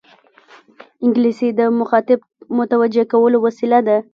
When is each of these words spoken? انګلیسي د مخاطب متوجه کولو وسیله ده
انګلیسي 1.05 1.49
د 1.59 1.61
مخاطب 1.79 2.19
متوجه 2.57 3.03
کولو 3.11 3.37
وسیله 3.45 3.79
ده 3.87 3.97